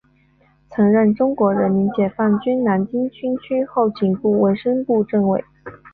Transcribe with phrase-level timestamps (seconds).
[0.71, 5.45] 曾任中国人民解放军南京军区后勤部卫生部政委。